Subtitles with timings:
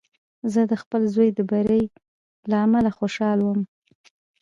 [0.53, 1.83] زه د خپل زوی د بري
[2.49, 3.61] له امله خوشحاله وم.